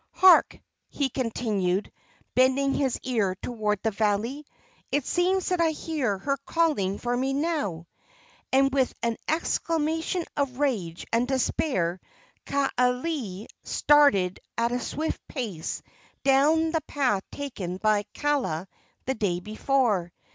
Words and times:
"Hark!" 0.13 0.57
he 0.89 1.09
continued, 1.11 1.91
bending 2.33 2.73
his 2.73 2.99
ear 3.03 3.35
toward 3.39 3.83
the 3.83 3.91
valley. 3.91 4.47
"It 4.91 5.05
seems 5.05 5.49
that 5.49 5.61
I 5.61 5.69
hear 5.69 6.17
her 6.17 6.37
calling 6.37 6.97
for 6.97 7.15
me 7.15 7.33
now!" 7.33 7.85
And 8.51 8.73
with 8.73 8.91
an 9.03 9.15
exclamation 9.27 10.25
of 10.35 10.57
rage 10.57 11.05
and 11.13 11.27
despair 11.27 11.99
Kaaialii 12.47 13.45
started 13.61 14.39
at 14.57 14.71
a 14.71 14.79
swift 14.79 15.21
pace 15.27 15.83
down 16.23 16.71
the 16.71 16.81
path 16.87 17.21
taken 17.31 17.77
by 17.77 18.05
Kaala 18.15 18.65
the 19.05 19.13
day 19.13 19.39
before. 19.39 20.11